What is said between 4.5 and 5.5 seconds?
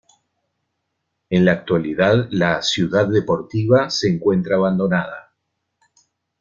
abandonada.